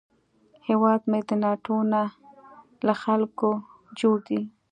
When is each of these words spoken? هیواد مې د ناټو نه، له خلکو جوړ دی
هیواد 0.67 1.01
مې 1.09 1.19
د 1.27 1.31
ناټو 1.43 1.77
نه، 1.91 2.03
له 2.85 2.93
خلکو 3.03 3.49
جوړ 3.99 4.17
دی 4.27 4.41